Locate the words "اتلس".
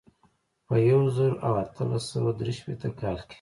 1.63-2.03